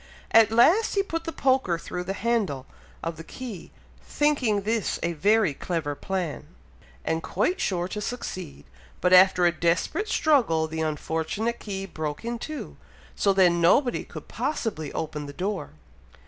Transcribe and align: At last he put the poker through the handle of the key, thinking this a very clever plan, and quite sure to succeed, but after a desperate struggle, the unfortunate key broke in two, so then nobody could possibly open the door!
At 0.31 0.49
last 0.49 0.95
he 0.95 1.03
put 1.03 1.25
the 1.25 1.31
poker 1.31 1.77
through 1.77 2.05
the 2.05 2.13
handle 2.17 2.65
of 3.03 3.17
the 3.17 3.23
key, 3.23 3.69
thinking 4.03 4.61
this 4.63 4.97
a 5.03 5.13
very 5.13 5.53
clever 5.53 5.93
plan, 5.93 6.47
and 7.05 7.21
quite 7.21 7.61
sure 7.61 7.87
to 7.89 8.01
succeed, 8.01 8.65
but 8.99 9.13
after 9.13 9.45
a 9.45 9.51
desperate 9.51 10.09
struggle, 10.09 10.67
the 10.67 10.81
unfortunate 10.81 11.59
key 11.59 11.85
broke 11.85 12.25
in 12.25 12.39
two, 12.39 12.77
so 13.15 13.31
then 13.31 13.61
nobody 13.61 14.03
could 14.03 14.27
possibly 14.27 14.91
open 14.93 15.27
the 15.27 15.33
door! 15.33 15.69